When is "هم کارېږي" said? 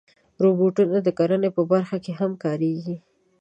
2.19-2.95